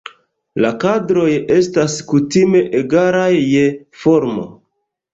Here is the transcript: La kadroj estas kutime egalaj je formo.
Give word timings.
La 0.63 0.71
kadroj 0.83 1.25
estas 1.57 1.99
kutime 2.13 2.65
egalaj 2.83 3.31
je 3.37 3.67
formo. 4.03 4.53